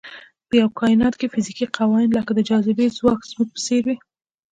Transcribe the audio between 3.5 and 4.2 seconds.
په څېر وي.